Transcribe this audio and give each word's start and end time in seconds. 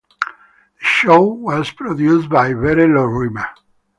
The 0.79 0.85
show 0.87 1.25
was 1.27 1.69
produced 1.69 2.27
by 2.27 2.55
Vere 2.55 2.87
Lorrimer. 2.87 3.49